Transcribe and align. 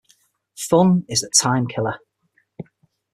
Fun 0.57 1.05
is 1.07 1.21
the 1.21 1.29
time-killer. 1.39 1.99